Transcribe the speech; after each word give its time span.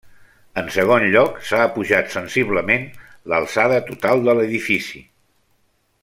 En 0.61 0.69
segon 0.77 1.03
lloc, 1.15 1.35
s'ha 1.49 1.59
apujat 1.65 2.09
sensiblement 2.15 2.87
l'alçada 3.33 3.77
total 3.93 4.25
de 4.29 4.35
l'edifici. 4.39 5.03